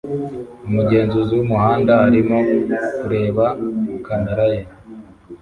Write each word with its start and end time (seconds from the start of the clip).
Umugenzuzi 0.67 1.31
wumuhanda 1.37 1.93
arimo 2.07 2.37
kureba 2.99 3.45
kamera 4.05 4.45
ye 4.53 4.61